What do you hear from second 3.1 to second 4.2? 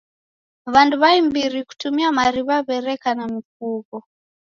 na mifugho.